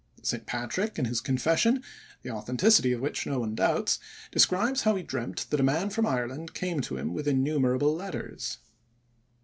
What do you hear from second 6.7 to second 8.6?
to him with innumerable letters.